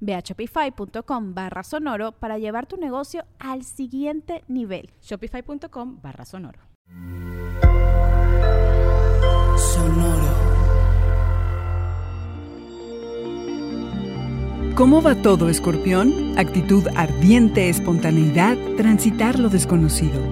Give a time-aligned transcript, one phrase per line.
[0.00, 4.90] Ve a shopify.com barra sonoro para llevar tu negocio al siguiente nivel.
[5.02, 6.60] Shopify.com barra sonoro.
[9.56, 10.48] Sonoro.
[14.78, 16.38] ¿Cómo va todo, escorpión?
[16.38, 20.22] Actitud ardiente, espontaneidad, transitar lo desconocido.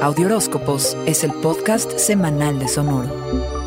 [0.00, 3.61] Audioróscopos es el podcast semanal de Sonoro.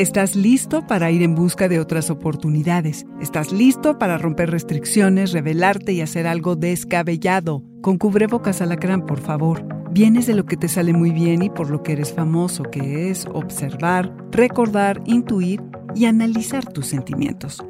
[0.00, 3.04] Estás listo para ir en busca de otras oportunidades.
[3.20, 7.62] Estás listo para romper restricciones, revelarte y hacer algo descabellado.
[7.82, 9.62] Con cubrebocas alacrán, por favor.
[9.90, 13.10] Vienes de lo que te sale muy bien y por lo que eres famoso, que
[13.10, 15.60] es observar, recordar, intuir
[15.94, 17.62] y analizar tus sentimientos.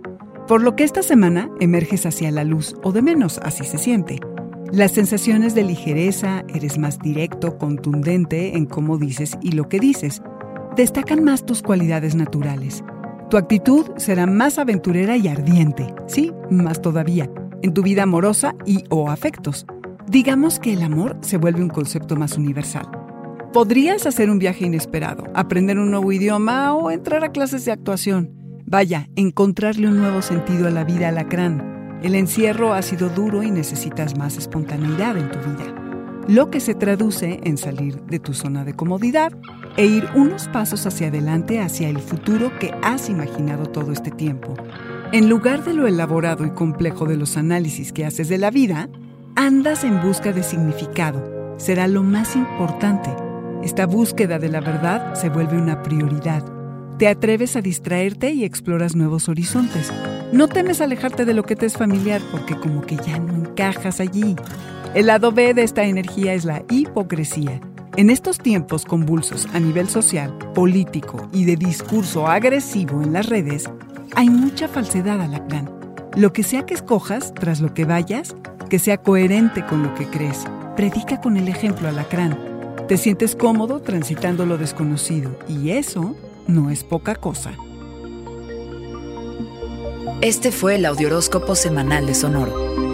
[0.46, 4.20] Por lo que esta semana emerges hacia la luz, o de menos así se siente.
[4.72, 10.22] Las sensaciones de ligereza, eres más directo, contundente en cómo dices y lo que dices
[10.76, 12.84] destacan más tus cualidades naturales.
[13.28, 17.30] Tu actitud será más aventurera y ardiente, sí, más todavía,
[17.62, 19.66] en tu vida amorosa y o afectos.
[20.08, 22.90] Digamos que el amor se vuelve un concepto más universal.
[23.52, 28.32] Podrías hacer un viaje inesperado, aprender un nuevo idioma o entrar a clases de actuación.
[28.66, 31.98] Vaya, encontrarle un nuevo sentido a la vida alacrán.
[32.02, 35.79] El encierro ha sido duro y necesitas más espontaneidad en tu vida
[36.28, 39.32] lo que se traduce en salir de tu zona de comodidad
[39.76, 44.54] e ir unos pasos hacia adelante hacia el futuro que has imaginado todo este tiempo.
[45.12, 48.88] En lugar de lo elaborado y complejo de los análisis que haces de la vida,
[49.34, 51.56] andas en busca de significado.
[51.56, 53.10] Será lo más importante.
[53.62, 56.44] Esta búsqueda de la verdad se vuelve una prioridad.
[56.98, 59.90] Te atreves a distraerte y exploras nuevos horizontes.
[60.32, 64.00] No temes alejarte de lo que te es familiar porque como que ya no encajas
[64.00, 64.36] allí.
[64.92, 67.60] El lado B de esta energía es la hipocresía.
[67.96, 73.70] En estos tiempos convulsos a nivel social, político y de discurso agresivo en las redes,
[74.16, 75.70] hay mucha falsedad a la plan.
[76.16, 78.34] Lo que sea que escojas, tras lo que vayas,
[78.68, 80.44] que sea coherente con lo que crees.
[80.74, 82.36] Predica con el ejemplo alacrán.
[82.88, 86.16] Te sientes cómodo transitando lo desconocido y eso
[86.48, 87.52] no es poca cosa.
[90.20, 92.69] Este fue el Audioróscopo Semanal de Sonoro.